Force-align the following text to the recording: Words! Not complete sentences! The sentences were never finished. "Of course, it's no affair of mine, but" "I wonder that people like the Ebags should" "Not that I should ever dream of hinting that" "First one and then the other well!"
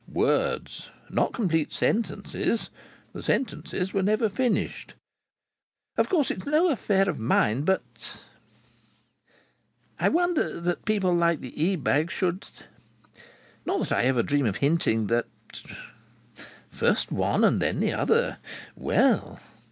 Words! 0.11 0.89
Not 1.11 1.31
complete 1.31 1.71
sentences! 1.71 2.71
The 3.13 3.21
sentences 3.21 3.93
were 3.93 4.01
never 4.01 4.29
finished. 4.29 4.95
"Of 5.95 6.09
course, 6.09 6.31
it's 6.31 6.43
no 6.47 6.71
affair 6.71 7.07
of 7.07 7.19
mine, 7.19 7.61
but" 7.65 8.19
"I 9.99 10.09
wonder 10.09 10.59
that 10.59 10.85
people 10.85 11.13
like 11.13 11.41
the 11.41 11.51
Ebags 11.53 12.13
should" 12.13 12.47
"Not 13.67 13.81
that 13.81 13.91
I 13.91 14.01
should 14.01 14.07
ever 14.07 14.23
dream 14.23 14.47
of 14.47 14.55
hinting 14.55 15.05
that" 15.05 15.27
"First 16.71 17.11
one 17.11 17.43
and 17.43 17.61
then 17.61 17.79
the 17.79 17.93
other 17.93 18.39
well!" 18.75 19.39